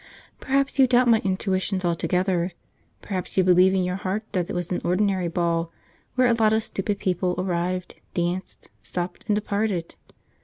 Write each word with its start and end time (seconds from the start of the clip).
Perhaps 0.39 0.79
you 0.79 0.87
doubt 0.87 1.07
my 1.07 1.19
intuitions 1.23 1.85
altogether. 1.85 2.53
Perhaps 3.03 3.37
you 3.37 3.43
believe 3.43 3.75
in 3.75 3.83
your 3.83 3.97
heart 3.97 4.23
that 4.31 4.49
it 4.49 4.53
was 4.53 4.71
an 4.71 4.81
ordinary 4.83 5.27
ball, 5.27 5.71
where 6.15 6.25
a 6.27 6.33
lot 6.33 6.53
of 6.53 6.63
stupid 6.63 6.97
people 6.97 7.35
arrived, 7.37 7.93
danced, 8.15 8.71
supped, 8.81 9.27
and 9.27 9.35
departed. 9.35 9.93